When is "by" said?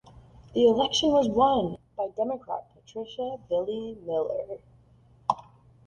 1.95-2.07